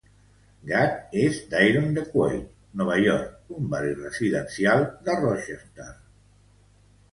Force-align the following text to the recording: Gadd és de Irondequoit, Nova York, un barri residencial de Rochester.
Gadd 0.69 1.11
és 1.23 1.41
de 1.51 1.61
Irondequoit, 1.71 2.47
Nova 2.81 2.97
York, 3.03 3.37
un 3.59 3.69
barri 3.75 3.93
residencial 4.01 4.85
de 5.11 5.21
Rochester. 5.23 5.89